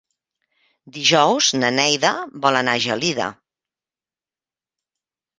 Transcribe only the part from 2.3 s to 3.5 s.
vol anar a Gelida.